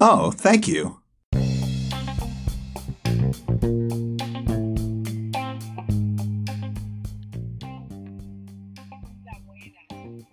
[0.00, 1.00] Oh, thank you.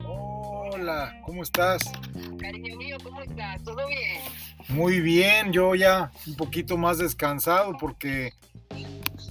[0.04, 1.92] Hola, ¿cómo estás?
[2.40, 3.64] Cariño mío, ¿cómo estás?
[3.64, 4.22] ¿Todo bien?
[4.70, 8.34] Muy bien, yo ya un poquito más descansado porque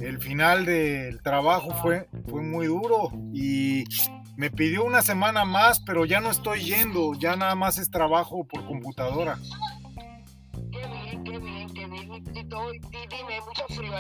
[0.00, 3.84] el final del trabajo fue, fue muy duro y
[4.36, 8.44] me pidió una semana más, pero ya no estoy yendo, ya nada más es trabajo
[8.44, 9.38] por computadora.
[10.72, 12.08] Qué bien, qué bien, qué bien.
[12.08, 13.92] Mucho frío.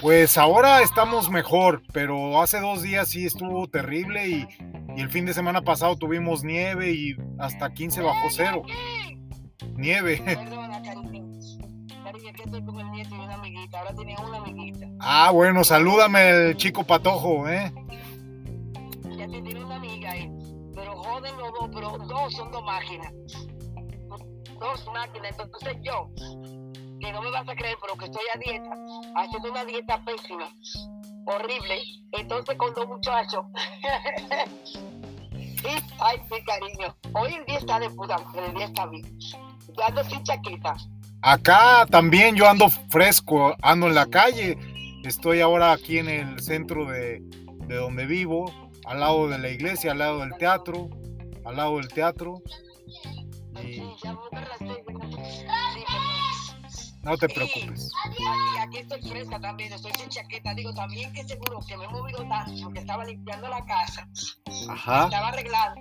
[0.00, 4.48] Pues ahora estamos mejor, pero hace dos días sí estuvo terrible y,
[4.96, 8.62] el fin de semana pasado tuvimos nieve y hasta 15 bajo cero.
[9.76, 10.22] Nieve.
[15.00, 17.72] Ah, bueno, salúdame el chico patojo, ¿eh?
[19.42, 20.30] Tiene una amiga ahí.
[20.74, 23.12] Pero joden los dos, pero dos son dos máquinas.
[24.58, 25.36] Dos máquinas.
[25.38, 26.10] Entonces yo,
[27.00, 28.70] que no me vas a creer, pero que estoy a dieta,
[29.16, 30.48] haciendo una dieta pésima,
[31.26, 31.82] horrible.
[32.12, 33.44] Entonces con dos muchachos.
[35.62, 35.68] Y,
[35.98, 36.96] ay, mi cariño.
[37.12, 39.04] Hoy el día está de puta, el día está bien.
[39.20, 40.74] Yo ando sin chaqueta.
[41.20, 44.56] Acá también yo ando fresco, ando en la calle.
[45.04, 47.20] Estoy ahora aquí en el centro de,
[47.66, 48.50] de donde vivo,
[48.86, 50.88] al lado de la iglesia, al lado del teatro,
[51.44, 52.42] al lado del teatro.
[53.62, 53.82] Y
[57.02, 57.90] no te preocupes.
[58.04, 58.24] Aquí,
[58.60, 60.54] aquí estoy fresca también, estoy sin chaqueta.
[60.54, 64.06] Digo, también que seguro que me he movido tanto porque estaba limpiando la casa,
[64.68, 65.04] Ajá.
[65.04, 65.80] estaba arreglando,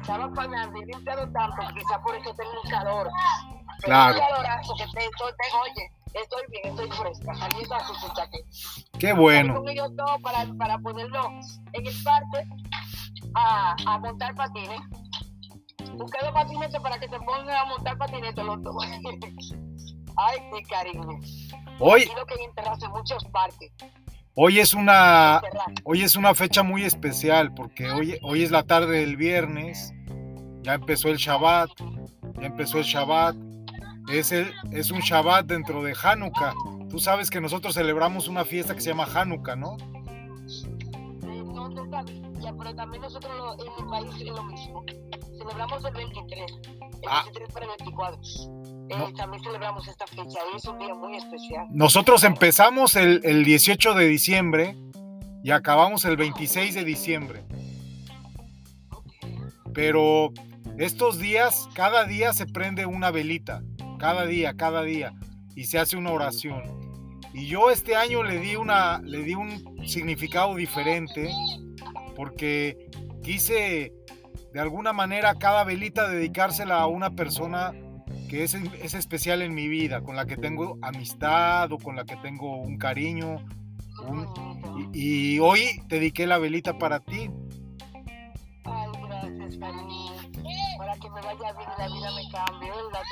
[0.00, 3.08] estaba afanando y limpiando tanto, quizá por eso tengo un calor.
[3.80, 4.14] Pero Claro.
[4.14, 8.48] Un calorazo que te, estoy, oye, estoy bien, estoy fresca, saliendo así sin chaqueta.
[8.98, 9.54] Qué Salí bueno.
[9.54, 11.30] con ellos todos para, para ponerlo
[11.72, 12.48] en el parque
[13.34, 14.80] a, a montar patines.
[15.96, 18.76] Busqué dos patinetes para que se pongan a montar patinetes los dos.
[20.16, 21.20] Ay, mi cariño.
[21.78, 23.72] Hoy, lo que hay en terraza en muchos parques.
[24.36, 25.42] hoy es una,
[25.82, 29.92] hoy es una fecha muy especial porque hoy, hoy es la tarde del viernes.
[30.62, 31.70] Ya empezó el Shabbat.
[32.40, 33.36] Ya empezó el Shabbat.
[34.08, 36.52] Es, el, es un Shabbat dentro de Hanukkah.
[36.90, 39.76] Tú sabes que nosotros celebramos una fiesta que se llama Hanukkah, ¿no?
[41.22, 44.84] No, no sabía, pero también nosotros lo- en mi país es lo mismo.
[45.38, 47.22] Celebramos el 23, el Ah.
[47.24, 48.20] 23 para el 24.
[48.90, 49.12] Eh.
[49.16, 51.66] También celebramos esta fecha y es un día muy especial.
[51.70, 54.76] Nosotros empezamos el, el 18 de diciembre
[55.42, 57.42] y acabamos el 26 de diciembre.
[59.72, 60.32] Pero
[60.78, 63.62] estos días, cada día se prende una velita.
[64.04, 65.14] Cada día, cada día.
[65.56, 66.62] Y se hace una oración.
[67.32, 71.30] Y yo este año le di, una, le di un significado diferente
[72.14, 72.90] porque
[73.22, 73.94] quise
[74.52, 77.72] de alguna manera cada velita dedicársela a una persona
[78.28, 82.04] que es, es especial en mi vida, con la que tengo amistad o con la
[82.04, 83.36] que tengo un cariño.
[84.92, 87.30] y, hoy te dediqué la velita para ti.
[88.64, 89.56] Ay, gracias.
[90.76, 92.10] Para que me vaya bien la vida
[92.60, 93.02] me ¿verdad,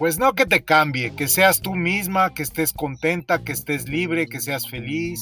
[0.00, 4.26] Pues no que te cambie, que seas tú misma, que estés contenta, que estés libre,
[4.26, 5.20] que seas feliz.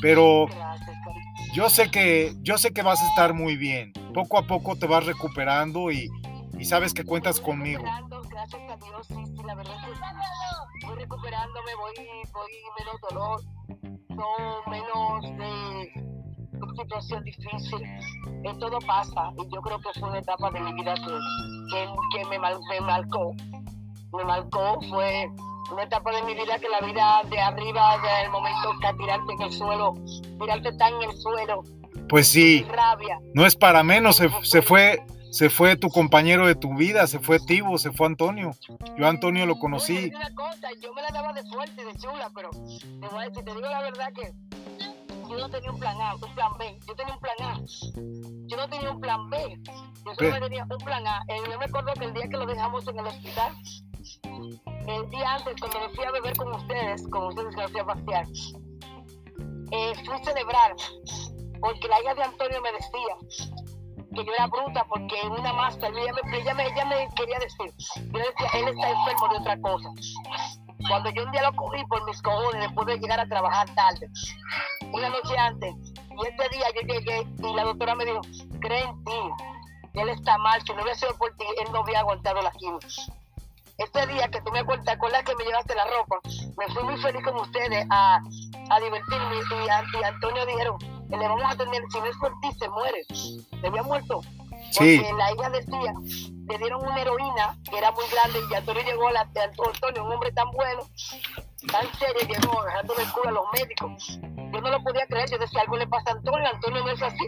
[0.00, 0.46] Pero
[1.54, 3.92] yo sé que yo sé que vas a estar muy bien.
[4.14, 6.08] Poco a poco te vas recuperando y,
[6.58, 7.82] y sabes que cuentas conmigo.
[8.30, 9.98] Gracias a Dios, sí, sí, la verdad es
[10.80, 10.86] que.
[10.86, 11.94] Voy recuperándome, voy,
[12.32, 13.42] voy menos dolor,
[14.08, 16.06] no menos de
[16.76, 17.82] situación difícil.
[17.82, 21.02] Eh, todo pasa y yo creo que fue una etapa de mi vida que,
[21.72, 21.88] que,
[22.18, 23.34] que me, mal- me marcó.
[24.16, 25.30] Me marcó, fue
[25.72, 29.32] una etapa de mi vida que la vida de arriba, del momento que a tirarte
[29.32, 29.94] en el suelo,
[30.40, 31.62] tirarte tan en el suelo,
[32.08, 33.18] Pues sí, rabia.
[33.34, 37.18] no es para menos, se, se fue se fue tu compañero de tu vida, se
[37.18, 38.52] fue Tibo, se fue Antonio.
[38.96, 40.10] Yo a Antonio lo conocí.
[40.14, 43.44] una cosa, yo me la daba de fuerte, de chula, pero te voy a decir,
[43.44, 44.32] te digo la verdad que
[45.28, 46.78] yo no tenía un plan A, un plan B.
[46.86, 47.60] Yo tenía un plan A.
[48.46, 49.58] Yo no tenía un plan B.
[50.04, 51.22] Yo solo tenía un plan A.
[51.28, 53.52] Eh, yo me acuerdo que el día que lo dejamos en el hospital,
[54.86, 57.80] el día antes, cuando me fui a beber con ustedes, con ustedes que me fui
[57.80, 58.26] a pasear,
[59.72, 60.74] eh, fui a celebrar,
[61.60, 63.16] porque la hija de Antonio me decía
[64.14, 66.64] que yo era bruta porque una máscara, ella me,
[67.14, 69.88] quería decir, yo decía, él está enfermo de otra cosa.
[70.88, 74.08] Cuando yo un día lo cogí por mis cojones, después de llegar a trabajar tarde,
[74.92, 78.20] una noche antes, y ese día yo llegué y la doctora me dijo,
[78.60, 79.20] cree en ti,
[79.94, 82.78] él está mal, si no hubiera sido por ti, él no había aguantado la quimio.
[83.78, 86.16] Ese día que tú me acuerdas, ¿te acuerdas que me llevaste la ropa?
[86.56, 88.16] Me fui muy feliz con ustedes a,
[88.70, 92.16] a divertirme y, a- y Antonio dijeron, que le vamos a tener, si no es
[92.16, 93.04] por ti, se muere.
[93.60, 94.22] Se había muerto.
[94.70, 94.98] Sí.
[94.98, 95.92] Porque la hija decía
[96.48, 100.12] le dieron una heroína que era muy grande y Antonio llegó a la Antonio, un
[100.12, 100.82] hombre tan bueno,
[101.70, 104.18] tan serio, llegó dejando el culo a los médicos.
[104.52, 107.02] Yo no lo podía creer, yo decía, algo le pasa a Antonio, Antonio no es
[107.02, 107.26] así.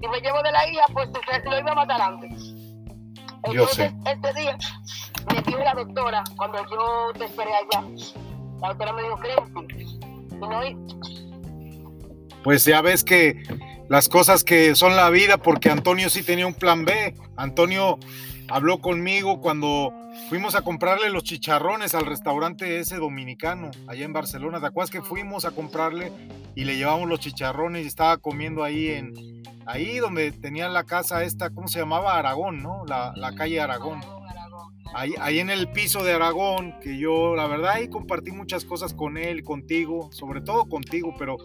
[0.00, 1.08] Y me llevo de la hija, pues
[1.44, 2.53] lo iba a matar antes.
[3.44, 4.58] Entonces, este día
[5.32, 7.86] me dijo la doctora, cuando yo te esperé allá,
[8.60, 11.04] la doctora me dijo, creo y no,
[12.42, 13.42] pues ya ves que
[13.88, 17.14] las cosas que son la vida, porque Antonio sí tenía un plan B.
[17.36, 17.98] Antonio
[18.48, 19.92] habló conmigo cuando
[20.28, 24.60] fuimos a comprarle los chicharrones al restaurante ese dominicano allá en Barcelona.
[24.60, 26.12] ¿Te acuerdas que fuimos a comprarle
[26.54, 31.24] y le llevamos los chicharrones y estaba comiendo ahí en ahí donde tenía la casa
[31.24, 32.18] esta, ¿cómo se llamaba?
[32.18, 32.84] Aragón, ¿no?
[32.86, 34.00] La, la calle Aragón.
[34.94, 38.94] Ahí, ahí, en el piso de Aragón, que yo la verdad ahí compartí muchas cosas
[38.94, 41.36] con él, contigo, sobre todo contigo, pero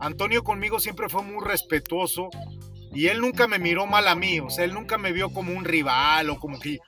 [0.00, 2.30] Antonio conmigo siempre fue muy respetuoso
[2.94, 5.52] y él nunca me miró mal a mí, o sea, él nunca me vio como
[5.52, 6.78] un rival o como que...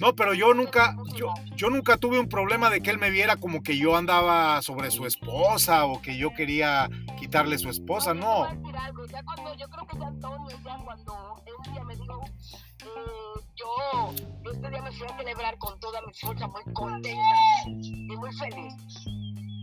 [0.00, 3.36] No, pero yo nunca, yo, yo nunca tuve un problema de que él me viera
[3.36, 6.88] como que yo andaba sobre su esposa o que yo quería
[7.18, 8.48] quitarle su esposa, no.
[8.48, 8.90] Ya
[9.56, 12.20] yo creo que ya Antonio, ya cuando un día me dijo,
[12.82, 17.36] eh, yo, este día me fui a celebrar con toda mi fuerza, muy contenta
[17.66, 18.74] y muy feliz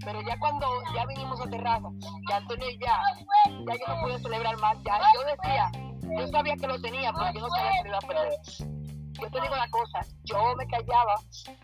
[0.06, 1.90] pero ya cuando ya vinimos a terraza,
[2.30, 3.02] ya Antonio ya,
[3.46, 5.72] ya yo no pude celebrar más, ya yo decía,
[6.18, 8.77] yo sabía que lo tenía, pero yo no sabía que lo iba a perder.
[9.22, 11.16] Yo te digo una cosa, yo me callaba,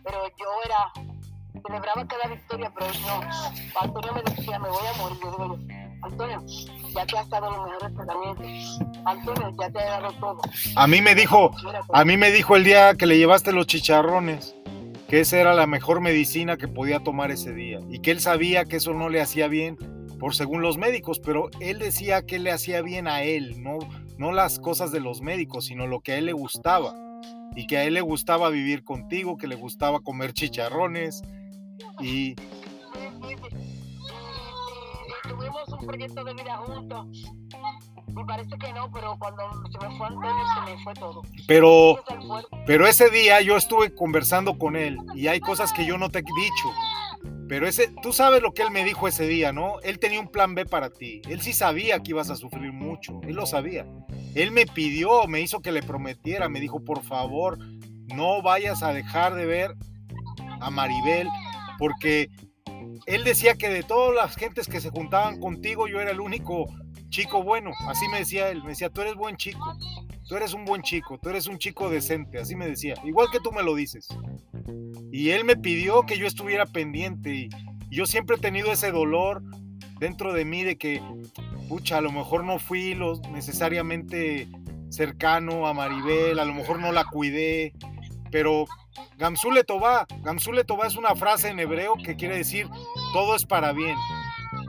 [0.04, 0.92] pero yo era,
[1.66, 3.22] celebraba cada victoria, pero no,
[3.80, 6.44] Antonio me decía, me voy a morir, yo digo Antonio,
[6.94, 8.80] ya te has dado los mejores tratamientos.
[9.06, 10.42] Antonio, ya te he dado todo.
[10.76, 11.52] A mí me dijo,
[11.94, 14.56] a mí me dijo el día que le llevaste los chicharrones
[15.08, 18.66] que esa era la mejor medicina que podía tomar ese día y que él sabía
[18.66, 19.78] que eso no le hacía bien
[20.20, 23.80] por según los médicos, pero él decía que le hacía bien a él, no,
[24.18, 26.96] no las cosas de los médicos, sino lo que a él le gustaba
[27.56, 31.22] y que a él le gustaba vivir contigo, que le gustaba comer chicharrones
[32.00, 32.36] y
[35.24, 37.34] tuvimos un proyecto de vida juntos
[38.14, 41.22] me parece que no, pero cuando se me fue Antonio se me fue todo.
[41.48, 42.04] Pero,
[42.66, 46.20] pero ese día yo estuve conversando con él y hay cosas que yo no te
[46.20, 46.72] he dicho.
[47.48, 49.80] Pero ese, tú sabes lo que él me dijo ese día, ¿no?
[49.82, 51.22] Él tenía un plan B para ti.
[51.28, 53.20] Él sí sabía que ibas a sufrir mucho.
[53.24, 53.86] Él lo sabía.
[54.34, 57.60] Él me pidió, me hizo que le prometiera, me dijo, por favor,
[58.16, 59.76] no vayas a dejar de ver
[60.60, 61.28] a Maribel,
[61.78, 62.30] porque
[63.06, 66.66] él decía que de todas las gentes que se juntaban contigo, yo era el único
[67.10, 69.78] chico bueno, así me decía él, me decía, tú eres buen chico,
[70.28, 73.40] tú eres un buen chico, tú eres un chico decente, así me decía, igual que
[73.40, 74.08] tú me lo dices.
[75.12, 77.50] Y él me pidió que yo estuviera pendiente y,
[77.90, 79.44] yo siempre he tenido ese dolor
[80.00, 81.00] dentro de mí de que,
[81.70, 84.48] pucha, a lo mejor no fui lo necesariamente
[84.90, 87.74] cercano a Maribel, a lo mejor no la cuidé,
[88.32, 88.66] pero
[89.18, 92.68] Gamsule Toba, Gamsule Toba es una frase en hebreo que quiere decir
[93.14, 93.96] todo es para bien,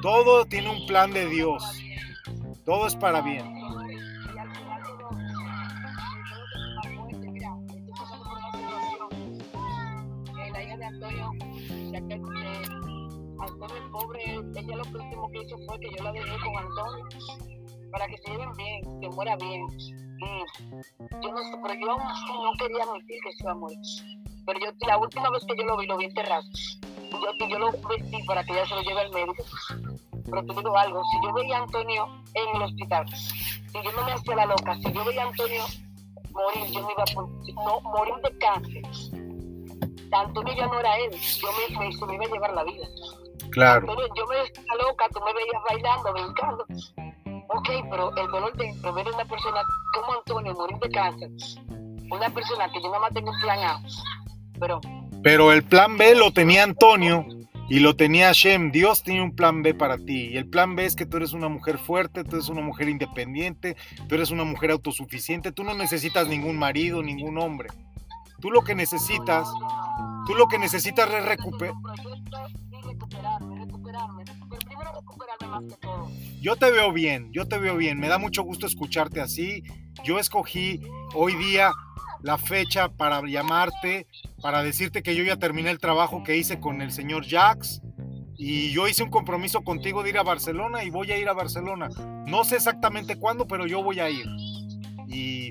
[0.03, 1.63] todo tiene un plan de Dios.
[2.65, 3.64] Todo es para bien.
[14.57, 17.09] Ella lo último que hizo fue que yo la dejé con Antonio
[17.91, 19.67] para que se lleven bien, que muera bien.
[19.79, 23.79] Y yo no pero yo no quería admitir que se iba a morir.
[24.47, 26.45] Pero yo, la última vez que yo lo vi, lo vi enterrado.
[27.13, 29.45] Yo, yo lo vestí para que ella se lo lleve al médico
[30.31, 34.05] pero te digo algo, si yo veía a Antonio en el hospital, si yo no
[34.05, 35.65] me hacía la loca, si yo veía a Antonio
[36.31, 38.83] morir, yo me iba a no, morir de cáncer.
[40.11, 42.87] Antonio ya no era él, yo me, me iba a llevar la vida.
[43.55, 43.89] Claro.
[43.89, 46.67] Antonio, yo me hacía loca, tú me veías bailando, brincando.
[47.49, 49.63] Ok, pero el dolor de ver a una persona
[49.95, 51.31] como Antonio morir de cáncer,
[52.11, 53.81] una persona que yo nada más tengo un plan A,
[54.59, 54.81] pero...
[55.23, 57.25] Pero el plan B lo tenía Antonio
[57.69, 60.31] y lo tenía Hashem, Dios tiene un plan B para ti.
[60.33, 62.89] Y el plan B es que tú eres una mujer fuerte, tú eres una mujer
[62.89, 63.77] independiente,
[64.09, 67.69] tú eres una mujer autosuficiente, tú no necesitas ningún marido, ningún hombre.
[68.41, 69.49] Tú lo que necesitas,
[70.27, 71.75] tú lo que necesitas es recuperar.
[76.41, 79.63] Yo te veo bien, yo te veo bien, me da mucho gusto escucharte así.
[80.05, 80.81] Yo escogí
[81.15, 81.73] hoy día
[82.23, 84.07] la fecha para llamarte,
[84.43, 87.81] para decirte que yo ya terminé el trabajo que hice con el señor Jax
[88.37, 91.33] y yo hice un compromiso contigo de ir a Barcelona y voy a ir a
[91.33, 91.89] Barcelona.
[92.27, 94.27] No sé exactamente cuándo, pero yo voy a ir.
[95.15, 95.51] Y,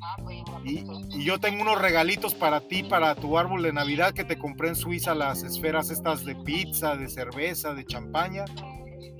[0.65, 4.67] y, yo tengo unos regalitos para ti, para tu árbol de Navidad que te compré
[4.70, 8.43] en Suiza, las esferas estas de pizza, de cerveza, de champaña.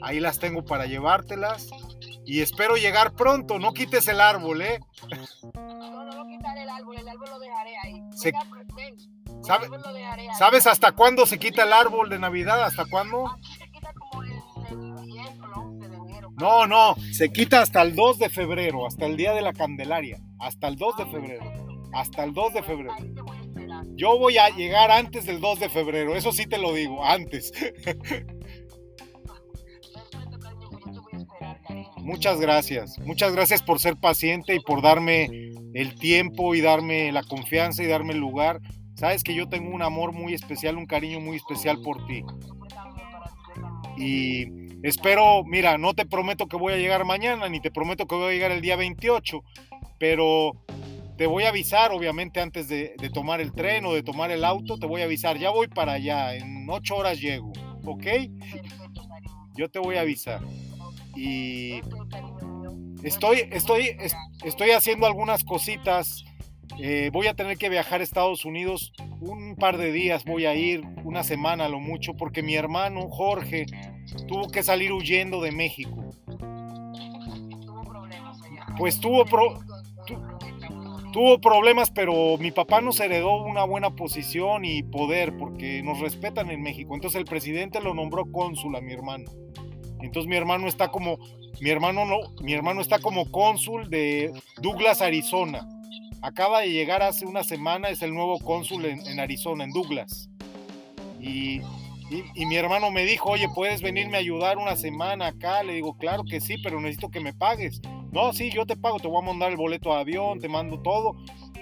[0.02, 1.70] Ahí las tengo para llevártelas.
[2.26, 4.80] Y espero llegar pronto, no quites el árbol, ¿eh?
[5.54, 8.02] no quitaré el árbol, el árbol lo dejaré ahí.
[8.16, 8.96] Se- Venga, ven,
[9.38, 10.36] el ¿Sabe- árbol lo dejaré ahí.
[10.38, 12.64] ¿Sabes hasta cuándo se quita el árbol de Navidad?
[12.64, 13.36] ¿Hasta cuándo?
[16.40, 20.20] No, no, se quita hasta el 2 de febrero, hasta el día de la Candelaria,
[20.40, 21.44] hasta el 2 de febrero,
[21.94, 22.96] hasta el 2 de febrero.
[23.96, 27.52] Yo voy a llegar antes del 2 de febrero, eso sí te lo digo, antes.
[31.98, 37.24] Muchas gracias, muchas gracias por ser paciente y por darme el tiempo y darme la
[37.24, 38.60] confianza y darme el lugar.
[38.96, 42.24] Sabes que yo tengo un amor muy especial, un cariño muy especial por ti.
[43.98, 48.16] Y espero, mira, no te prometo que voy a llegar mañana, ni te prometo que
[48.16, 49.42] voy a llegar el día 28,
[49.98, 50.52] pero
[51.18, 54.44] te voy a avisar, obviamente, antes de, de tomar el tren o de tomar el
[54.44, 57.52] auto, te voy a avisar, ya voy para allá, en ocho horas llego,
[57.86, 58.06] ¿ok?
[59.56, 60.42] Yo te voy a avisar.
[61.16, 61.82] Y
[63.04, 63.96] estoy, estoy,
[64.44, 66.24] estoy haciendo algunas cositas.
[66.80, 70.56] eh, voy a tener que viajar a Estados Unidos un par de días, voy a
[70.56, 73.68] ir una semana lo mucho, porque mi hermano Jorge
[74.28, 76.12] tuvo que salir huyendo de México.
[77.66, 78.66] Tuvo problemas allá.
[78.78, 79.60] Pues tuvo pro-
[80.06, 80.22] tu-
[81.12, 86.50] Tuvo problemas, pero mi papá nos heredó una buena posición y poder porque nos respetan
[86.50, 86.96] en México.
[86.96, 89.26] Entonces el presidente lo nombró cónsul a mi hermano.
[90.02, 91.20] Entonces mi hermano está como
[91.62, 95.68] mi hermano no, mi hermano está como cónsul de Douglas, Arizona.
[96.24, 100.30] Acaba de llegar hace una semana, es el nuevo cónsul en, en Arizona, en Douglas.
[101.22, 101.62] Y,
[102.14, 105.64] y- y mi hermano me dijo, oye, ¿puedes venirme a ayudar una semana acá?
[105.64, 107.82] Le digo, claro que sí, pero necesito que me pagues.
[108.12, 110.80] No, sí, yo te pago, te voy a mandar el boleto de avión, te mando
[110.82, 111.16] todo.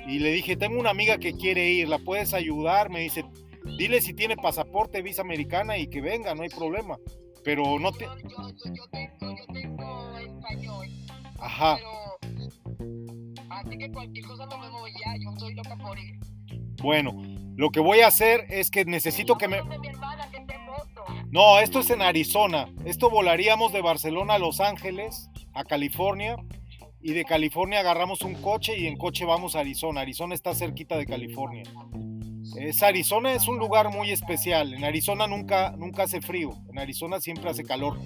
[0.08, 2.90] Y le dije, tengo una amiga que quiere ir, ¿la puedes ayudar?
[2.90, 3.24] Me dice,
[3.78, 6.98] dile si tiene pasaporte, visa americana y que venga, no hay problema.
[7.44, 8.06] Pero no te...
[8.06, 10.88] Yo, yo, yo, yo tengo, yo tengo español,
[11.40, 12.92] Ajá, pero
[13.50, 16.20] así que cualquier cosa no me voy ya, yo estoy loca por ir.
[16.82, 17.14] bueno,
[17.56, 19.58] lo que voy a hacer es que necesito que me...
[21.32, 22.68] No, esto es en Arizona.
[22.84, 26.36] Esto volaríamos de Barcelona a Los Ángeles, a California.
[27.02, 30.02] Y de California agarramos un coche y en coche vamos a Arizona.
[30.02, 31.64] Arizona está cerquita de California.
[32.58, 34.74] Es Arizona es un lugar muy especial.
[34.74, 36.52] En Arizona nunca, nunca hace frío.
[36.70, 37.98] En Arizona siempre hace calor.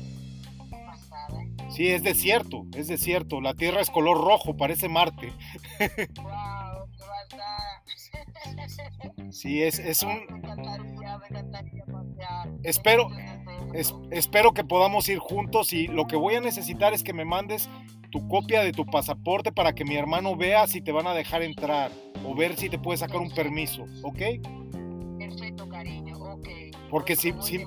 [1.72, 3.41] Sí, es desierto, es desierto.
[3.41, 5.34] La tierra es color rojo, parece Marte.
[6.15, 6.29] Wow.
[9.32, 10.10] Sí, es, es un...
[10.30, 12.50] Me encantaría, me encantaría pasear.
[12.64, 13.74] Espero- deseos.
[13.74, 17.26] es- espero que podamos ir juntos y lo que voy a necesitar es que me
[17.26, 17.70] mandes
[18.12, 21.42] tu copia de tu pasaporte para que mi hermano vea si te van a dejar
[21.44, 21.92] entrar
[22.26, 24.20] o ver si te puede sacar un permiso, ¿ok?
[25.20, 26.48] Perfecto, cariño, ok.
[26.90, 27.66] Porque si- si-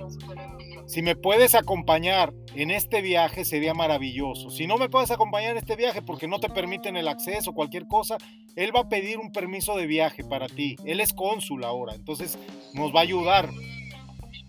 [0.89, 4.51] Si me puedes acompañar en este viaje sería maravilloso.
[4.51, 7.55] Si no me puedes acompañar en este viaje porque no te permiten el acceso o
[7.55, 8.17] cualquier cosa,
[8.57, 10.77] él va a pedir un permiso de viaje para ti.
[10.87, 12.39] Él es cónsul ahora, entonces
[12.73, 13.51] nos va a ayudar.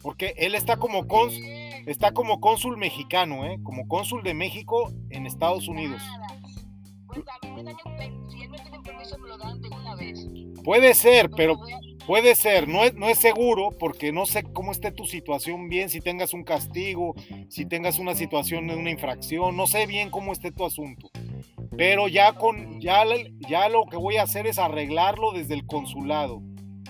[0.01, 1.43] Porque él está como cónsul,
[1.85, 3.59] está como cónsul mexicano, ¿eh?
[3.61, 6.01] Como cónsul de México en Estados Unidos.
[10.63, 11.59] Puede ser, pero
[12.09, 15.91] Puede ser, no es, no es seguro porque no sé cómo esté tu situación bien,
[15.91, 17.13] si tengas un castigo,
[17.49, 21.11] si tengas una situación de una infracción, no sé bien cómo esté tu asunto.
[21.77, 23.03] Pero ya con ya,
[23.47, 26.41] ya lo que voy a hacer es arreglarlo desde el consulado.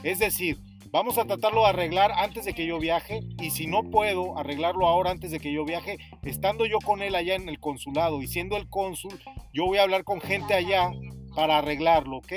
[0.04, 0.58] Es decir,
[0.90, 4.88] vamos a tratarlo de arreglar antes de que yo viaje y si no puedo arreglarlo
[4.88, 8.28] ahora antes de que yo viaje, estando yo con él allá en el consulado y
[8.28, 9.20] siendo el cónsul,
[9.52, 10.92] yo voy a hablar con gente allá
[11.36, 12.32] para arreglarlo, ¿ok?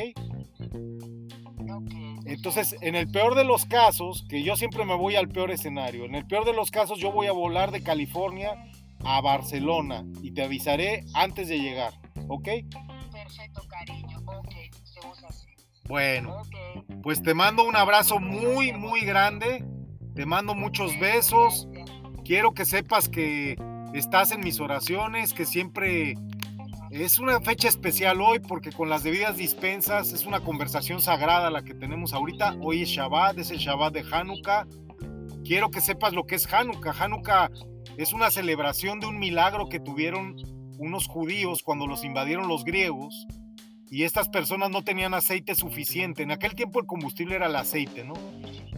[2.45, 6.07] Entonces, en el peor de los casos, que yo siempre me voy al peor escenario,
[6.07, 8.65] en el peor de los casos yo voy a volar de California
[9.05, 11.93] a Barcelona y te avisaré antes de llegar,
[12.27, 12.49] ¿ok?
[13.13, 14.19] Perfecto, cariño.
[14.27, 15.51] Ok, hacemos así.
[15.89, 16.43] Bueno,
[17.05, 19.65] pues te mando un abrazo muy, muy grande,
[20.17, 21.69] te mando muchos besos,
[22.25, 23.57] quiero que sepas que
[23.95, 26.17] estás en mis oraciones, que siempre
[27.01, 31.65] es una fecha especial hoy porque con las debidas dispensas es una conversación sagrada la
[31.65, 32.57] que tenemos ahorita.
[32.61, 34.67] Hoy es Shabbat, es el Shabbat de Hanukkah.
[35.43, 36.93] Quiero que sepas lo que es Hanukkah.
[36.93, 37.51] Hanukkah
[37.97, 40.37] es una celebración de un milagro que tuvieron
[40.79, 43.27] unos judíos cuando los invadieron los griegos
[43.91, 46.23] y estas personas no tenían aceite suficiente.
[46.23, 48.15] En aquel tiempo el combustible era el aceite, ¿no?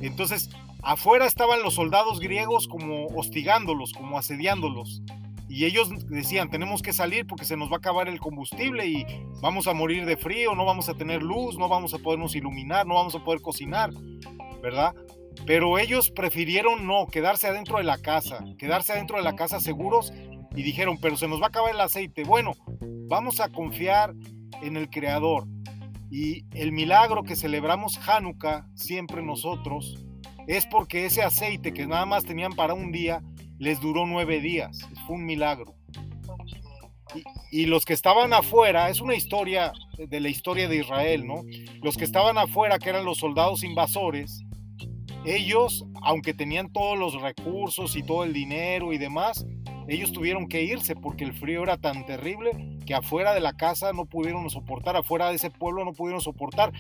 [0.00, 0.50] Entonces,
[0.82, 5.02] afuera estaban los soldados griegos como hostigándolos, como asediándolos.
[5.54, 9.06] Y ellos decían, tenemos que salir porque se nos va a acabar el combustible y
[9.40, 12.88] vamos a morir de frío, no vamos a tener luz, no vamos a podernos iluminar,
[12.88, 13.92] no vamos a poder cocinar,
[14.60, 14.96] ¿verdad?
[15.46, 20.12] Pero ellos prefirieron no, quedarse adentro de la casa, quedarse adentro de la casa seguros
[20.56, 22.24] y dijeron, pero se nos va a acabar el aceite.
[22.24, 22.54] Bueno,
[23.08, 24.12] vamos a confiar
[24.60, 25.46] en el Creador.
[26.10, 30.04] Y el milagro que celebramos Hanukkah siempre nosotros
[30.48, 33.22] es porque ese aceite que nada más tenían para un día
[33.58, 34.80] les duró nueve días.
[35.06, 35.74] Fue un milagro.
[37.52, 41.42] Y, los que estaban afuera, es una historia de la historia de Israel, ¿no?
[41.80, 44.42] Los que estaban afuera, que eran los soldados invasores,
[45.24, 49.46] ellos, aunque tenían todos los recursos y todo el dinero y demás,
[49.86, 53.92] ellos tuvieron que irse porque el frío era tan terrible que afuera de la casa
[53.92, 56.72] no pudieron soportar, afuera de ese pueblo no pudieron soportar.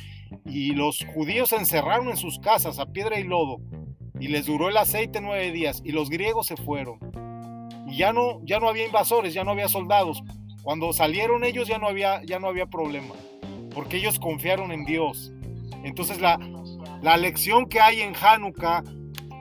[0.44, 3.60] Y los judíos encerraron en sus casas a piedra y lodo
[4.24, 6.98] y les duró el aceite nueve días y los griegos se fueron.
[7.86, 10.22] Y ya no, ya no había invasores, ya no había soldados.
[10.62, 13.14] Cuando salieron ellos ya no había, ya no había problema
[13.74, 15.30] porque ellos confiaron en Dios.
[15.82, 16.38] Entonces la,
[17.02, 18.82] la lección que hay en Hanukkah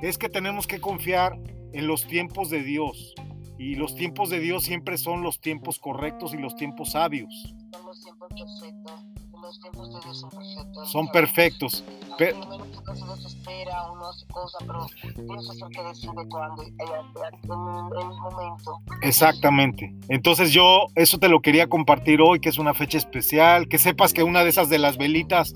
[0.01, 1.39] es que tenemos que confiar
[1.71, 3.15] en los tiempos de Dios.
[3.57, 7.55] Y los tiempos de Dios siempre son los tiempos correctos y los tiempos sabios.
[7.71, 9.12] Son los tiempos.
[9.53, 10.91] Los tiempos de Dios son perfectos.
[10.91, 11.83] Son perfectos.
[12.17, 14.87] Pero, uno se espera, uno hace cosas, pero
[15.27, 18.81] Dios es el que decide cuándo, en el momento.
[19.03, 19.93] Exactamente.
[20.09, 24.11] Entonces yo eso te lo quería compartir hoy, que es una fecha especial, que sepas
[24.11, 25.53] que una de esas de las velitas,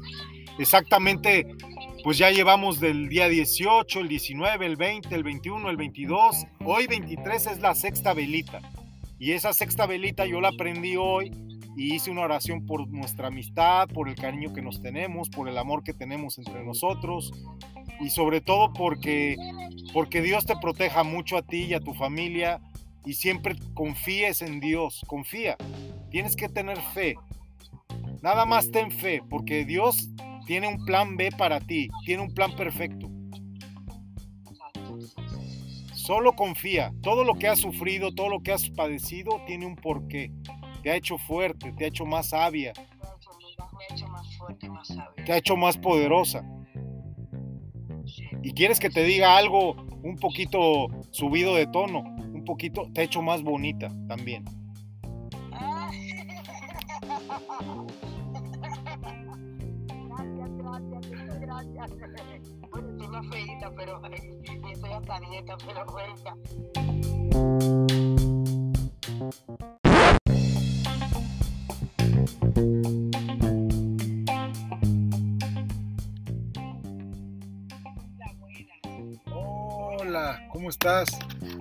[0.59, 1.47] exactamente
[2.03, 6.45] pues ya llevamos del día 18, el 19, el 20, el 21, el 22.
[6.63, 8.61] Hoy 23 es la sexta velita.
[9.17, 11.31] Y esa sexta velita yo la aprendí hoy
[11.77, 15.59] y hice una oración por nuestra amistad, por el cariño que nos tenemos, por el
[15.59, 17.31] amor que tenemos entre nosotros
[18.01, 19.35] y sobre todo porque,
[19.93, 22.59] porque Dios te proteja mucho a ti y a tu familia
[23.05, 25.55] y siempre confíes en Dios, confía.
[26.09, 27.15] Tienes que tener fe.
[28.23, 30.09] Nada más ten fe, porque Dios
[30.47, 33.07] tiene un plan B para ti, tiene un plan perfecto.
[35.93, 40.31] Solo confía, todo lo que has sufrido, todo lo que has padecido tiene un porqué.
[40.87, 42.71] Te ha hecho fuerte, te ha hecho más sabia.
[45.25, 46.45] Te ha hecho más poderosa.
[48.41, 53.03] Y quieres que te diga algo un poquito subido de tono, un poquito, te ha
[53.03, 54.45] hecho más bonita también.
[62.69, 66.35] Bueno, estoy más feita, pero estoy hasta dieta, pero feita.
[79.31, 81.09] Hola, ¿cómo estás?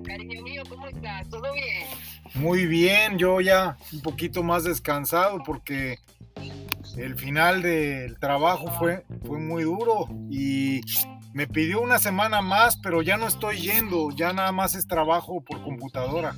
[0.05, 1.29] Cariño mío, ¿cómo estás?
[1.29, 1.87] ¿Todo bien?
[2.35, 5.99] Muy bien, yo ya un poquito más descansado porque
[6.97, 10.81] el final del trabajo fue, fue muy duro y
[11.33, 15.43] me pidió una semana más, pero ya no estoy yendo, ya nada más es trabajo
[15.43, 16.35] por computadora.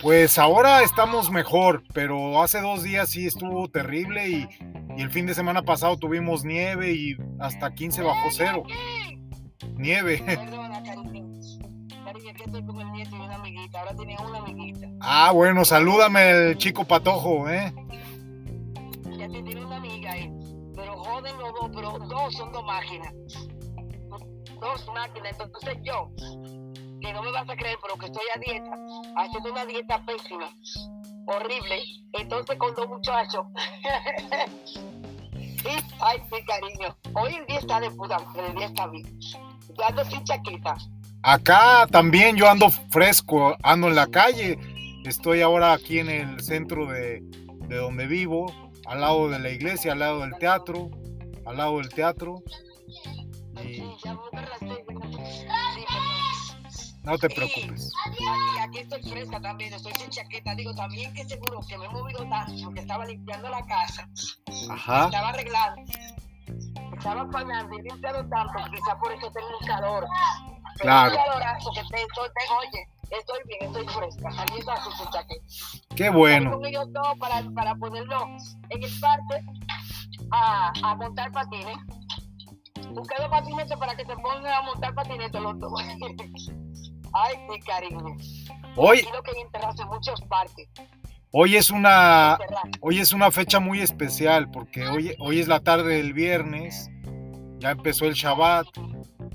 [0.00, 4.48] Pues ahora estamos mejor, pero hace dos días sí estuvo terrible y,
[4.96, 8.62] y el fin de semana pasado tuvimos nieve y hasta 15 bajo cero.
[9.76, 10.22] Nieve.
[15.00, 17.72] Ah, bueno, salúdame el chico patojo, ¿eh?
[19.18, 20.30] Ya te tiene una amiga ahí.
[20.74, 23.14] Pero joden los dos, pero dos son dos máquinas.
[24.60, 25.36] Dos máquinas.
[25.40, 26.10] Entonces yo,
[27.00, 28.70] que no me vas a creer, pero que estoy a dieta,
[29.16, 30.50] haciendo una dieta pésima,
[31.26, 31.82] horrible.
[32.12, 33.46] Entonces con dos muchachos.
[35.34, 35.68] y,
[36.00, 36.96] ay, mi cariño.
[37.14, 39.20] Hoy el día está de puta, pero el día está bien.
[39.20, 40.76] Yo ando sin chaqueta.
[41.22, 44.58] Acá también yo ando fresco, ando en la calle.
[45.04, 47.20] Estoy ahora aquí en el centro de,
[47.68, 48.52] de donde vivo,
[48.86, 50.90] al lado de la iglesia, al lado del teatro,
[51.44, 52.42] al lado del teatro.
[53.64, 53.82] Y
[57.06, 57.92] no te preocupes.
[58.06, 58.24] Aquí,
[58.60, 60.54] aquí estoy fresca también, estoy sin chaqueta.
[60.54, 64.08] Digo, también que seguro que me he movido tanto porque estaba limpiando la casa,
[64.70, 65.04] Ajá.
[65.06, 65.82] estaba arreglando,
[66.98, 70.06] estaba apañando y limpiando tanto, quizá por eso tengo un calor.
[70.78, 71.10] Pero Claro.
[71.12, 72.88] Un calorazo que te, estoy, te- oye,
[73.18, 75.44] estoy bien, estoy fresca, saliendo así sin chaqueta.
[75.96, 76.50] Qué bueno.
[76.50, 78.26] Con ellos dos para, para ponerlo
[78.68, 79.42] en el parque
[80.32, 81.78] a, a montar patines.
[82.90, 85.72] Busqué dos patinetes para que se pongan a montar patinetes los dos.
[87.18, 88.16] Ay, mi cariño.
[88.76, 89.42] Hoy, Aquí lo que hay
[89.80, 90.68] en muchos parques.
[91.32, 92.38] hoy es una,
[92.80, 96.90] hoy es una fecha muy especial porque hoy, hoy es la tarde del viernes.
[97.58, 98.66] Ya empezó el Shabbat.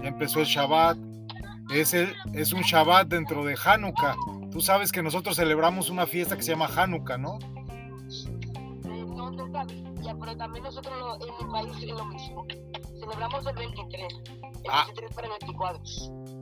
[0.02, 0.98] Ya empezó el Shabbat.
[1.74, 4.16] Es, el, es un Shabbat dentro de Hanukkah.
[4.52, 7.40] Tú sabes que nosotros celebramos una fiesta que se llama Hanukkah, ¿no?
[8.86, 12.46] No, no sabía, pero también nosotros lo- en mi país es lo mismo.
[13.00, 14.14] Celebramos el 23.
[14.66, 14.84] El Ah.
[14.88, 15.82] 23 para el 24.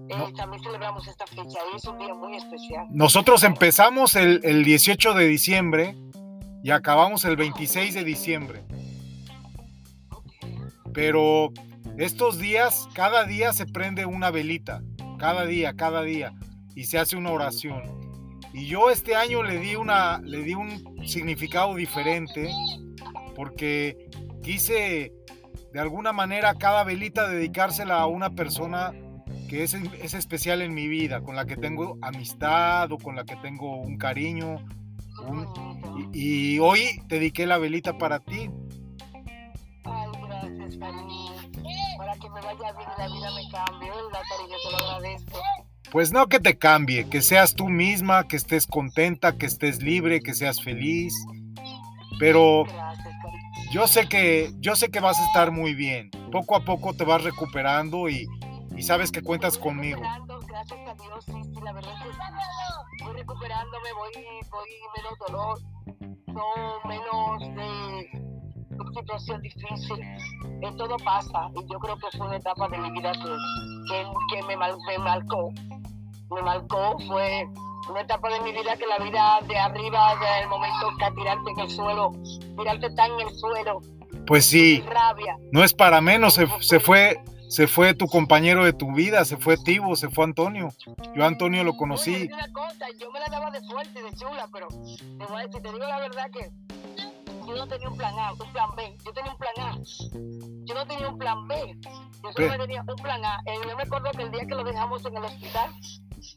[0.10, 2.88] Eh, también celebramos esta fecha y es un día muy especial.
[2.90, 5.96] Nosotros empezamos el, el 18 de diciembre
[6.64, 8.64] y acabamos el 26 de diciembre.
[10.94, 11.52] Pero
[11.98, 14.82] estos días, cada día se prende una velita,
[15.18, 16.34] cada día, cada día,
[16.76, 17.84] y se hace una oración.
[18.54, 22.50] Y yo este año le di, una, le di un significado diferente
[23.36, 24.10] porque
[24.42, 25.14] quise
[25.72, 28.92] de alguna manera cada velita dedicársela a una persona
[29.50, 33.26] que es, es, especial en mi vida, con la que tengo amistad o con la
[33.26, 34.64] que tengo un cariño.
[36.14, 38.52] y, y, hoy dediqué la velita para ti.
[39.86, 41.34] Ay, gracias, cariño.
[41.98, 44.58] Para que me vaya bien la vida me cambie, ¿verdad, cariño?
[44.64, 45.42] Te lo agradezco.
[45.92, 50.20] Pues no que te cambie, que seas tú misma, que estés contenta, que estés libre,
[50.20, 51.16] que seas feliz.
[52.20, 53.16] Pero Gracias,
[53.72, 56.12] yo sé que yo sé que vas a estar muy bien.
[56.32, 58.28] Poco a poco te vas recuperando y,
[58.80, 60.02] y sabes que cuentas Voy conmigo.
[60.48, 62.16] Gracias a Dios, sí, sí, la verdad es
[62.98, 64.12] que voy recuperándome, voy,
[64.52, 65.60] voy menos dolor,
[66.28, 68.30] no menos de
[68.96, 70.00] situación difícil.
[70.00, 73.20] Eh, todo pasa y yo creo que fue una etapa de mi vida que,
[73.90, 74.06] que,
[74.40, 75.50] que me, mal- me marcó.
[76.32, 77.46] Me marcó, fue
[77.90, 81.60] una etapa de mi vida que la vida de arriba, del momento que tirarte en
[81.60, 82.12] el suelo,
[82.58, 83.82] tirarte tan en el suelo,
[84.28, 85.36] Pues sí, rabia.
[85.52, 89.36] no es para menos, se, se fue se fue tu compañero de tu vida, se
[89.36, 90.70] fue Tibo, se fue Antonio.
[91.16, 92.30] Yo a Antonio lo conocí.
[92.32, 95.62] una cosa, yo me la daba de fuerte, de chula, pero te voy a decir,
[95.62, 96.52] te digo la verdad que
[97.48, 98.96] yo no tenía un plan A, un plan B.
[99.04, 99.78] Yo tenía un plan A.
[100.66, 101.78] Yo no tenía un plan B.
[102.24, 103.42] Yo solo tenía un plan A.
[103.48, 105.72] Eh, yo me acuerdo que el día que lo dejamos en el hospital,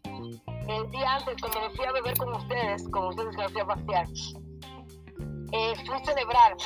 [0.05, 3.61] el día antes, cuando me fui a beber con ustedes, con ustedes que me fui
[3.61, 4.09] a pasear,
[5.53, 6.57] eh, fui a celebrar,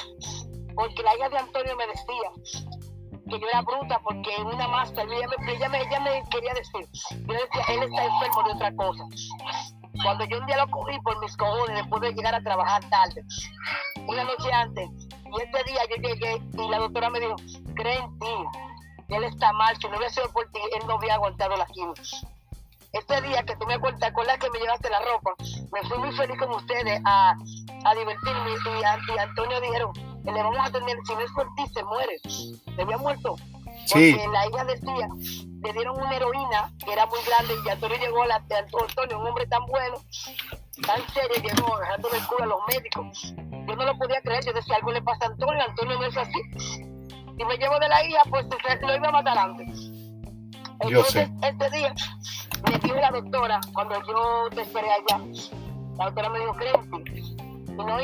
[0.76, 2.75] porque la hija de Antonio me decía
[3.28, 6.86] que yo era bruta porque una máscara, ella me, ella me, ella me quería decir,
[7.10, 9.04] yo decía, él está enfermo de otra cosa.
[10.02, 13.22] Cuando yo un día lo cogí por mis cojones, después de llegar a trabajar tarde,
[14.06, 17.34] una noche antes, y este día yo llegué y la doctora me dijo,
[17.74, 18.34] cree en ti,
[19.08, 21.94] él está mal, si no hubiera sido por ti, él no había aguantado la quimio.
[22.92, 25.32] Este día que tú me acuerdas, ¿te acuerdas que me llevaste la ropa?
[25.72, 27.34] Me fui muy feliz con ustedes a,
[27.84, 31.46] a divertirme y, y Antonio dijeron, "Eh, le vamos a tener, si no es por
[31.54, 32.18] ti, se muere.
[32.24, 33.36] Se había muerto.
[33.86, 34.12] Sí.
[34.12, 35.08] Porque la hija decía,
[35.62, 39.20] le dieron una heroína que era muy grande y Antonio llegó a la, de Antonio,
[39.20, 39.96] un hombre tan bueno,
[40.86, 43.34] tan serio, llegó dejándole el culo a los médicos.
[43.68, 46.16] Yo no lo podía creer, yo decía, algo le pasa a Antonio, Antonio no es
[46.16, 46.40] así.
[46.58, 48.46] Si me llevo de la hija, pues
[48.80, 49.90] lo iba a matar antes.
[50.82, 51.94] Yo Entonces, este día
[52.70, 55.22] me dijo la doctora, cuando yo te esperé allá,
[55.96, 56.54] la doctora me dijo,
[57.04, 57.36] ti.
[57.68, 57.98] Y no,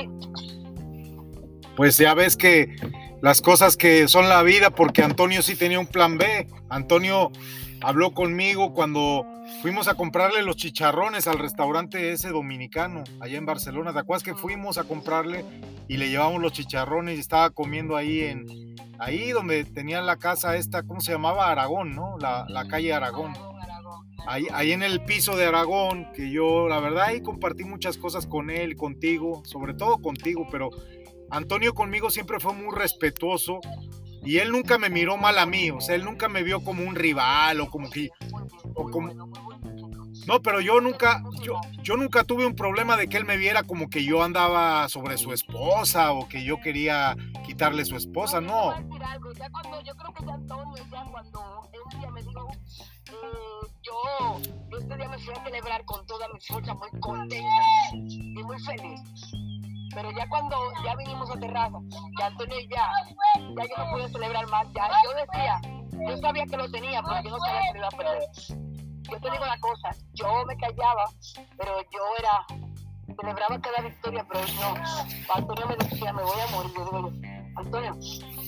[1.83, 2.77] Pues ya ves que
[3.23, 6.47] las cosas que son la vida, porque Antonio sí tenía un plan B.
[6.68, 7.33] Antonio
[7.81, 9.27] habló conmigo cuando
[9.62, 13.92] fuimos a comprarle los chicharrones al restaurante ese dominicano allá en Barcelona.
[13.92, 15.45] ¿Te acuerdas que fuimos a comprarle
[15.88, 20.55] y le llevamos los chicharrones y estaba comiendo ahí en ahí donde tenía la casa
[20.57, 21.51] esta, ¿cómo se llamaba?
[21.51, 22.16] Aragón, ¿no?
[22.21, 23.33] La, la calle Aragón.
[24.29, 28.29] Ahí, ahí en el piso de Aragón, que yo la verdad ahí compartí muchas cosas
[28.29, 30.71] con él, contigo, sobre todo contigo, pero
[31.33, 33.61] Antonio conmigo siempre fue muy respetuoso
[34.23, 36.85] y él nunca me miró mal a mí, o sea, él nunca me vio como
[36.85, 38.11] un rival o como que...
[38.75, 39.12] O como-.
[40.27, 43.64] No, pero yo nunca, yo, yo nunca tuve un problema de que él me viera
[43.64, 48.79] como que yo andaba sobre su esposa o que yo quería quitarle su esposa, no.
[48.79, 52.49] yo creo que ya Antonio, ya cuando un día me dijo,
[53.11, 58.42] eh, yo este día me fui a celebrar con toda mi fuerza, muy contenta y
[58.45, 59.01] muy feliz.
[59.94, 61.78] Pero ya cuando ya vinimos a terraza,
[62.18, 62.90] ya Antonio ya,
[63.37, 65.61] ya yo no pude celebrar más, ya yo decía,
[66.09, 68.22] yo sabía que lo tenía, pero yo no sabía que lo iba a perder.
[69.11, 71.05] Yo te digo una cosa, yo me callaba,
[71.59, 75.35] pero yo era, celebraba cada victoria, pero no.
[75.35, 76.72] Antonio me decía, me voy a morir.
[76.76, 77.12] Yo digo,
[77.57, 77.96] Antonio,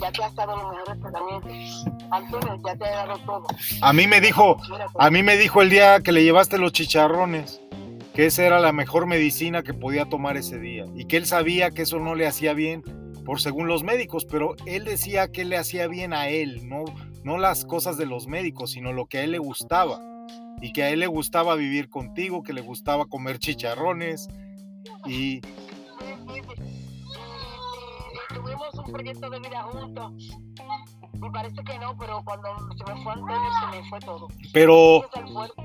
[0.00, 1.84] ya te has dado los mejores tratamientos.
[2.10, 3.46] Antonio, ya te he dado todo.
[3.82, 6.72] A mí me dijo, Mira, a mí me dijo el día que le llevaste los
[6.72, 7.60] chicharrones
[8.14, 11.72] que esa era la mejor medicina que podía tomar ese día y que él sabía
[11.72, 12.82] que eso no le hacía bien
[13.24, 16.84] por según los médicos, pero él decía que le hacía bien a él, no,
[17.24, 20.00] no las cosas de los médicos, sino lo que a él le gustaba
[20.60, 24.28] y que a él le gustaba vivir contigo, que le gustaba comer chicharrones
[25.06, 25.40] y
[28.28, 30.38] tuvimos un proyecto de vida juntos.
[31.24, 34.28] Me parece que no, pero cuando se me fue Antonio se me fue todo.
[34.52, 35.08] pero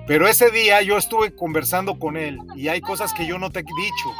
[0.07, 3.59] pero ese día yo estuve conversando con él y hay cosas que yo no te
[3.59, 4.13] he dicho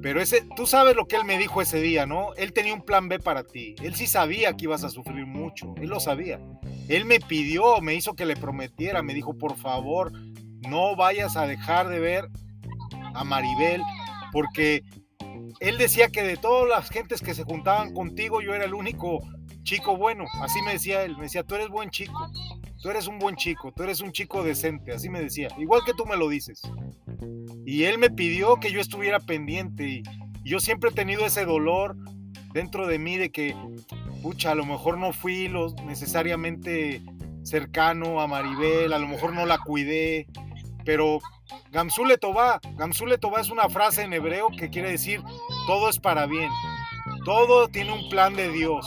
[0.00, 2.32] Pero ese, tú sabes lo que él me dijo ese día, ¿no?
[2.36, 3.74] Él tenía un plan B para ti.
[3.82, 5.74] Él sí sabía que ibas a sufrir mucho.
[5.76, 6.40] Él lo sabía.
[6.88, 9.02] Él me pidió, me hizo que le prometiera.
[9.02, 10.10] Me dijo, por favor,
[10.68, 12.28] no vayas a dejar de ver
[13.14, 13.82] a Maribel.
[14.32, 14.82] Porque
[15.60, 19.20] él decía que de todas las gentes que se juntaban contigo, yo era el único
[19.62, 20.24] chico bueno.
[20.40, 21.16] Así me decía él.
[21.16, 22.30] Me decía, tú eres buen chico.
[22.82, 23.72] Tú eres un buen chico.
[23.72, 24.92] Tú eres un chico decente.
[24.92, 25.48] Así me decía.
[25.58, 26.62] Igual que tú me lo dices.
[27.64, 30.02] Y él me pidió que yo estuviera pendiente y
[30.44, 31.96] yo siempre he tenido ese dolor
[32.52, 33.56] dentro de mí de que,
[34.22, 37.02] pucha, a lo mejor no fui lo necesariamente
[37.42, 40.26] cercano a Maribel, a lo mejor no la cuidé,
[40.84, 41.20] pero
[41.70, 45.22] Gamsule Toba, Gamsule Toba es una frase en hebreo que quiere decir
[45.66, 46.50] todo es para bien,
[47.24, 48.86] todo tiene un plan de Dios,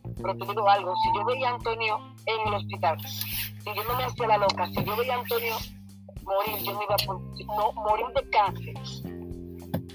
[0.15, 3.95] Pero te digo algo, si yo veía a Antonio en el hospital, si yo no
[3.95, 5.55] me hacía la loca, si yo veía a Antonio
[6.23, 8.73] morir, yo me iba a no, morir de cáncer.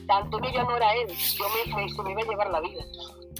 [0.09, 2.83] Antonio ya no era él, yo me, me, me iba a llevar la vida.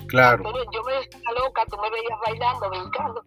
[0.09, 0.45] Claro.
[0.73, 3.23] yo me decía loca, tú me veías bailando, brincando.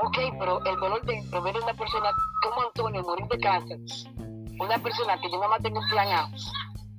[0.00, 2.10] Ok, pero el dolor de ver una persona
[2.42, 3.78] como Antonio morir de cáncer,
[4.60, 6.30] una persona que yo nada más tengo un plan A,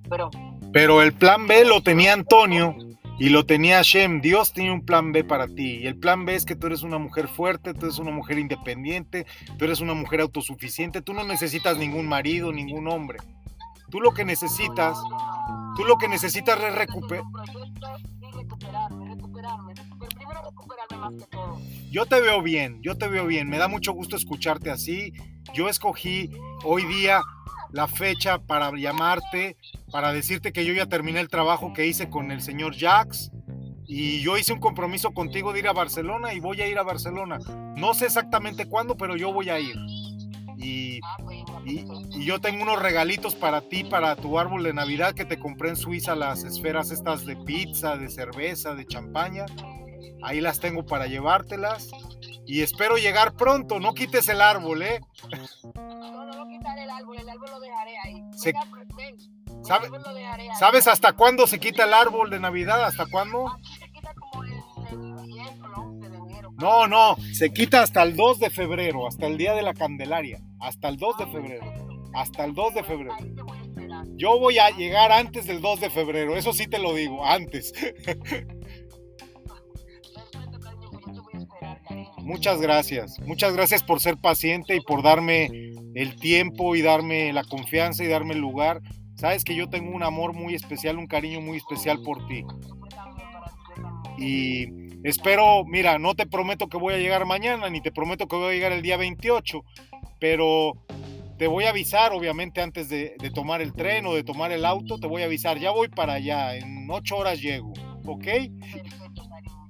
[0.10, 0.30] pero...
[0.72, 2.76] Pero el plan B lo tenía Antonio
[3.20, 4.22] y lo tenía Hashem.
[4.22, 5.80] Dios tiene un plan B para ti.
[5.82, 8.40] Y el plan B es que tú eres una mujer fuerte, tú eres una mujer
[8.40, 9.26] independiente,
[9.58, 13.20] tú eres una mujer autosuficiente, tú no necesitas ningún marido, ningún hombre.
[13.92, 14.98] Tú lo que necesitas,
[15.76, 17.24] tú lo que necesitas es recuperar
[21.92, 23.50] yo te veo bien, yo te veo bien.
[23.50, 25.14] Me da mucho gusto escucharte así.
[25.54, 26.30] Yo escogí
[26.64, 27.22] hoy día
[27.72, 29.58] la fecha para llamarte,
[29.92, 33.32] para decirte que yo ya terminé el trabajo que hice con el señor Jax.
[33.88, 36.84] Y yo hice un compromiso contigo de ir a Barcelona y voy a ir a
[36.84, 37.40] Barcelona.
[37.76, 39.76] No sé exactamente cuándo, pero yo voy a ir.
[40.60, 41.00] Y,
[41.66, 45.70] y, yo tengo unos regalitos para ti, para tu árbol de Navidad que te compré
[45.70, 49.46] en Suiza, las esferas estas de pizza, de cerveza, de champaña.
[50.22, 51.90] Ahí las tengo para llevártelas.
[52.46, 53.80] Y espero llegar pronto.
[53.80, 55.00] No quites el árbol, ¿eh?
[57.30, 58.80] El árbol.
[59.64, 60.50] El árbol lo dejaré ahí.
[60.60, 62.84] ¿Sabes hasta cuándo se quita el árbol de Navidad?
[62.84, 63.48] ¿Hasta cuándo?
[63.48, 64.52] Ah, se quita como el,
[65.28, 66.52] 10 o 11 de enero.
[66.58, 67.16] No, no.
[67.34, 69.08] Se quita hasta el 2 de febrero.
[69.08, 70.42] Hasta el día de la Candelaria.
[70.60, 71.66] Hasta el 2 de febrero.
[72.14, 73.16] Hasta el 2 de febrero.
[74.16, 76.36] Yo voy a llegar antes del 2 de febrero.
[76.36, 77.26] Eso sí te lo digo.
[77.26, 77.74] Antes.
[82.30, 83.20] Muchas gracias.
[83.22, 88.08] Muchas gracias por ser paciente y por darme el tiempo y darme la confianza y
[88.08, 88.82] darme el lugar.
[89.16, 92.44] Sabes que yo tengo un amor muy especial, un cariño muy especial por ti.
[94.20, 94.68] Y
[95.04, 98.52] espero, mira, no te prometo que voy a llegar mañana, ni te prometo que voy
[98.52, 99.64] a llegar el día 28,
[100.20, 100.74] pero
[101.40, 105.00] te voy a avisar, obviamente, antes de, tomar el tren o de tomar el auto,
[105.00, 107.74] te voy a avisar, ya voy para allá, en ocho horas llego,
[108.06, 108.28] ¿ok?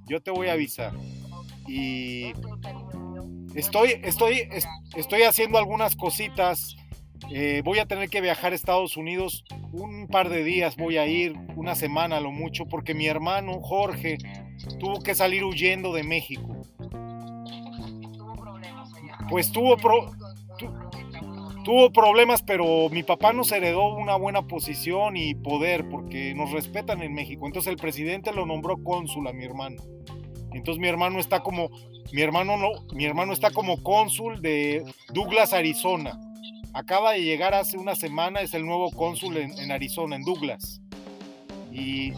[0.06, 0.92] Yo te voy a avisar
[1.70, 2.32] y
[3.54, 4.48] estoy, estoy,
[4.96, 6.76] estoy haciendo algunas cositas.
[7.30, 11.06] Eh, voy a tener que viajar a Estados Unidos un par de días, voy a
[11.06, 14.18] ir una semana a lo mucho, porque mi hermano Jorge
[14.80, 16.56] tuvo que salir huyendo de México.
[19.28, 19.76] Pues tuvo,
[21.64, 27.00] tuvo problemas, pero mi papá nos heredó una buena posición y poder, porque nos respetan
[27.02, 27.46] en México.
[27.46, 29.80] Entonces el presidente lo nombró cónsul a mi hermano.
[30.52, 31.70] Entonces mi hermano está como,
[32.12, 36.18] mi hermano no, mi hermano está como cónsul de Douglas, Arizona.
[36.72, 40.80] Acaba de llegar hace una semana, es el nuevo cónsul en, Arizona, en Douglas.
[41.72, 42.12] Y,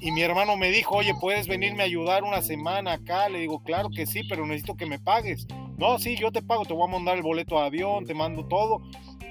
[0.00, 3.28] y, mi hermano me dijo, oye, ¿puedes venirme a ayudar una semana acá?
[3.28, 5.46] Le digo, claro que sí, pero necesito que me pagues.
[5.76, 8.46] No, sí, yo te pago, te voy a mandar el boleto de avión, te mando
[8.46, 8.82] todo.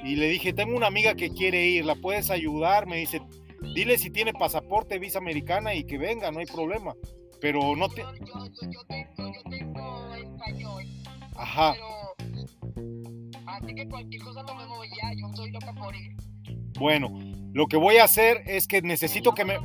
[0.04, 2.88] Y le dije, tengo una amiga que quiere ir, ¿la puedes ayudar?
[2.88, 3.22] Me dice,
[3.74, 6.94] dile si tiene pasaporte, visa americana y que venga, no hay problema
[7.44, 8.02] pero no te...
[8.02, 10.86] Yo, tengo, español.
[11.36, 11.76] Ajá.
[13.46, 16.16] Así que cualquier cosa no me voy ya, yo estoy loca por ir.
[16.80, 17.10] Bueno,
[17.52, 19.58] lo que voy a hacer es que necesito que me...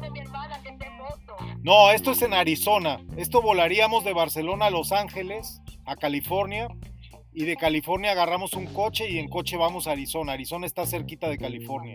[1.63, 3.01] No, esto es en Arizona.
[3.17, 6.67] Esto volaríamos de Barcelona a Los Ángeles, a California,
[7.33, 10.33] y de California agarramos un coche y en coche vamos a Arizona.
[10.33, 11.95] Arizona está cerquita de California.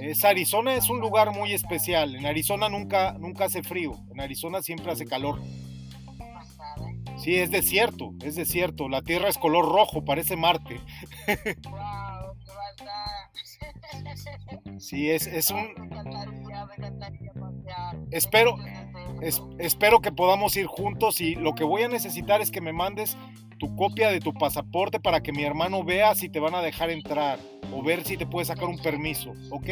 [0.00, 2.14] Es Arizona es un lugar muy especial.
[2.14, 3.92] En Arizona nunca, nunca hace frío.
[4.12, 5.40] En Arizona siempre hace calor.
[7.18, 8.88] Sí, es desierto, es desierto.
[8.88, 10.80] La tierra es color rojo, parece Marte.
[11.64, 12.36] Wow,
[14.78, 15.74] Sí, es, es un...
[15.76, 17.96] Me encantaría, me encantaría pasear.
[18.12, 18.56] Espero,
[19.20, 22.72] es- espero que podamos ir juntos y lo que voy a necesitar es que me
[22.72, 23.16] mandes
[23.58, 26.90] tu copia de tu pasaporte para que mi hermano vea si te van a dejar
[26.90, 27.38] entrar
[27.72, 29.68] o ver si te puede sacar un permiso, ¿ok?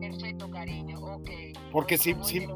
[0.00, 1.30] Perfecto, cariño, ok.
[1.70, 2.46] Porque si- si-.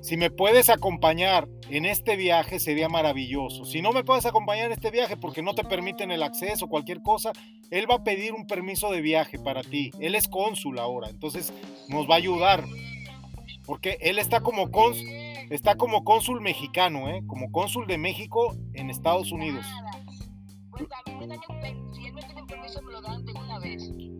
[0.00, 3.64] Si me puedes acompañar en este viaje sería maravilloso.
[3.64, 6.68] Si no me puedes acompañar en este viaje porque no te permiten el acceso o
[6.68, 7.32] cualquier cosa,
[7.72, 9.90] él va a pedir un permiso de viaje para ti.
[10.00, 11.52] Él es cónsul ahora, entonces
[11.88, 12.64] nos va a ayudar
[13.66, 15.04] porque él está como cónsul,
[15.50, 17.22] está como cónsul mexicano, ¿eh?
[17.26, 19.64] Como cónsul de México en Estados Unidos.
[20.70, 20.86] Pues.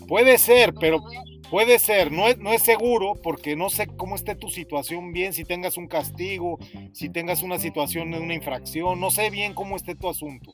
[0.08, 1.02] Puede ser, pero
[1.50, 5.32] Puede ser, no es, no es seguro porque no sé cómo esté tu situación bien,
[5.32, 6.58] si tengas un castigo,
[6.92, 10.52] si tengas una situación de una infracción, no sé bien cómo esté tu asunto.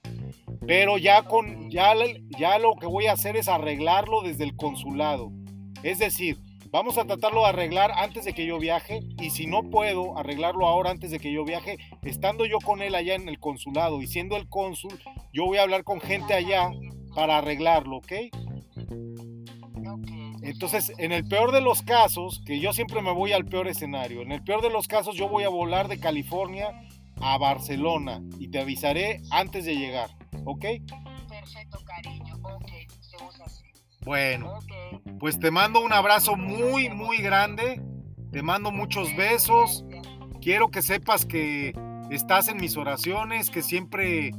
[0.65, 1.95] Pero ya con ya,
[2.39, 5.33] ya lo que voy a hacer es arreglarlo desde el consulado.
[5.83, 6.39] Es decir,
[6.75, 10.67] vamos a tratarlo de arreglar antes de que yo viaje y si no puedo arreglarlo
[10.67, 14.09] ahora antes de que yo viaje, estando yo con él allá en el consulado y
[14.09, 14.99] siendo el cónsul,
[15.33, 16.73] yo voy a hablar con gente allá
[17.15, 18.13] para arreglarlo, ¿ok?
[20.43, 24.23] Entonces, en el peor de los casos, que yo siempre me voy al peor escenario,
[24.23, 26.73] en el peor de los casos yo voy a volar de California
[27.21, 30.11] a Barcelona y te avisaré antes de llegar,
[30.45, 30.65] ¿ok?
[31.29, 32.14] Perfecto, cariño.
[34.05, 34.59] Bueno,
[35.19, 37.81] pues te mando un abrazo muy, muy grande,
[38.33, 39.85] te mando muchos besos,
[40.43, 41.73] quiero que sepas que
[42.11, 44.33] estás en mis oraciones, que siempre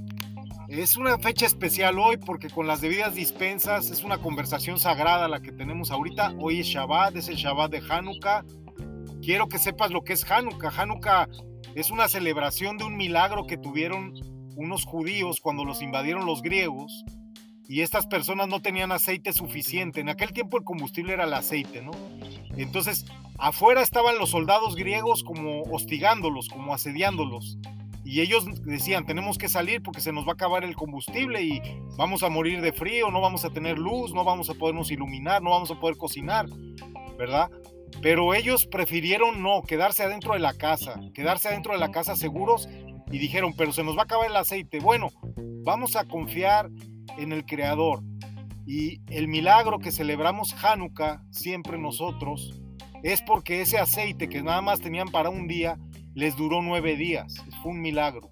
[0.69, 5.39] es una fecha especial hoy porque con las debidas dispensas es una conversación sagrada la
[5.39, 6.36] que tenemos ahorita.
[6.39, 8.43] Hoy es Shabbat, es el Shabbat de Hanukkah.
[9.23, 10.69] Quiero que sepas lo que es Hanukkah.
[10.78, 11.28] Hanukkah
[11.73, 14.13] es una celebración de un milagro que tuvieron
[14.56, 17.04] unos judíos cuando los invadieron los griegos
[17.67, 20.01] y estas personas no tenían aceite suficiente.
[20.01, 21.91] En aquel tiempo el combustible era el aceite, ¿no?
[22.58, 23.06] Entonces,
[23.38, 27.58] afuera estaban los soldados griegos como hostigándolos, como asediándolos.
[28.04, 31.60] Y ellos decían, tenemos que salir porque se nos va a acabar el combustible y
[31.97, 35.41] vamos a morir de frío, no vamos a tener luz, no vamos a podernos iluminar,
[35.41, 36.45] no vamos a poder cocinar,
[37.17, 37.49] ¿verdad?
[38.04, 42.69] Pero ellos prefirieron no, quedarse adentro de la casa, quedarse adentro de la casa seguros
[43.12, 44.80] y dijeron, pero se nos va a acabar el aceite.
[44.80, 45.10] Bueno,
[45.63, 46.69] vamos a confiar
[47.18, 48.02] en el Creador.
[48.65, 52.60] Y el milagro que celebramos Hanukkah siempre nosotros
[53.04, 55.78] es porque ese aceite que nada más tenían para un día
[56.15, 57.36] les duró nueve días.
[57.62, 58.32] Fue un milagro.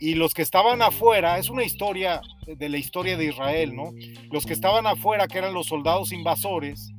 [0.00, 3.92] Y, y los que estaban afuera, es una historia de la historia de Israel, ¿no?
[4.30, 6.92] Los que estaban afuera, que eran los soldados invasores,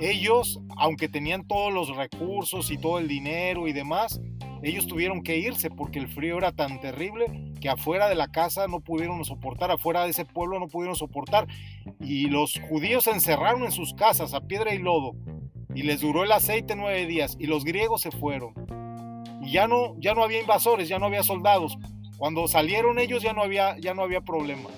[0.00, 4.20] ellos, aunque tenían todos los recursos y todo el dinero y demás,
[4.64, 8.66] ellos tuvieron que irse porque el frío era tan terrible que afuera de la casa
[8.66, 11.46] no pudieron soportar, afuera de ese pueblo no pudieron soportar.
[12.00, 15.14] Y los judíos se encerraron en sus casas a piedra y lodo
[15.74, 18.54] y les duró el aceite nueve días y los griegos se fueron.
[19.42, 21.76] Y ya no, ya no había invasores, ya no había soldados.
[22.16, 24.70] Cuando salieron ellos ya no había, ya no había problema,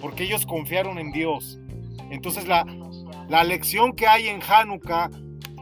[0.00, 1.58] porque ellos confiaron en Dios.
[2.10, 2.64] Entonces la,
[3.28, 5.10] la lección que hay en Hanukkah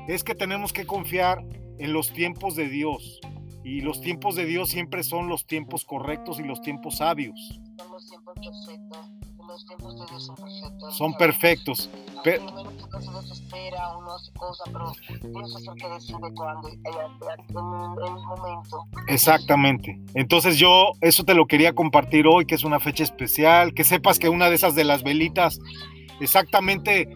[0.06, 1.42] es que tenemos que confiar
[1.78, 3.20] en los tiempos de Dios.
[3.64, 7.60] Y los tiempos de Dios siempre son los tiempos correctos y los tiempos sabios.
[7.78, 9.10] Son los tiempos perfectos.
[9.46, 10.96] Los tiempos de Dios son perfectos.
[10.96, 11.90] Son perfectos.
[12.24, 14.92] Pe- Aunque uno se desespera, uno hace cosas, pero
[15.32, 18.86] Dios es el que decide cuándo, en un en un momento.
[19.08, 20.00] Exactamente.
[20.14, 24.18] Entonces yo eso te lo quería compartir hoy, que es una fecha especial, que sepas
[24.18, 25.58] que una de esas de las velitas,
[26.20, 27.08] exactamente,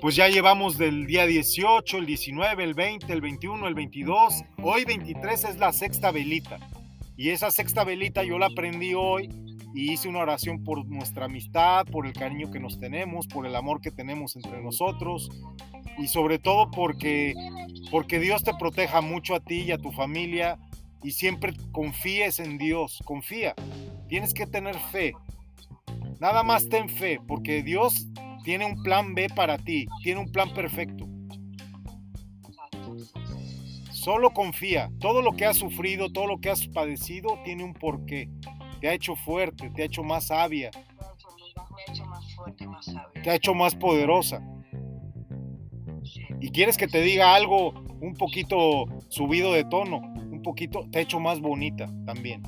[0.00, 4.84] pues ya llevamos del día 18, el 19, el 20, el 21, el 22, hoy
[4.84, 6.58] 23 es la sexta velita.
[7.16, 9.28] Y esa sexta velita yo la aprendí hoy
[9.74, 13.54] y hice una oración por nuestra amistad, por el cariño que nos tenemos, por el
[13.54, 15.30] amor que tenemos entre nosotros
[15.98, 17.34] y sobre todo porque
[17.90, 20.58] porque Dios te proteja mucho a ti y a tu familia
[21.02, 23.54] y siempre confíes en Dios, confía.
[24.08, 25.12] Tienes que tener fe.
[26.20, 28.06] Nada más ten fe, porque Dios
[28.44, 31.06] tiene un plan B para ti, tiene un plan perfecto.
[33.90, 34.90] Solo confía.
[34.98, 38.30] Todo lo que has sufrido, todo lo que has padecido, tiene un porqué.
[38.80, 40.70] Te ha hecho fuerte, te ha hecho más sabia,
[43.22, 44.42] te ha hecho más poderosa.
[46.40, 51.02] Y quieres que te diga algo un poquito subido de tono, un poquito, te ha
[51.02, 52.42] hecho más bonita también.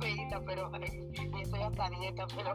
[0.00, 0.70] Feita, pero
[1.12, 2.54] y estoy hasta dieta, pero.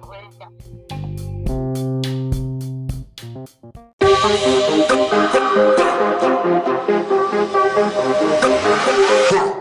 [9.29, 9.56] Huh.